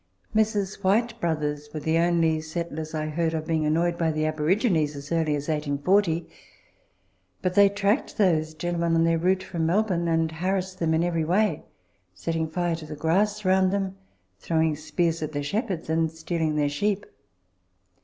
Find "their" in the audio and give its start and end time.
9.03-9.19, 15.33-15.43, 16.55-16.67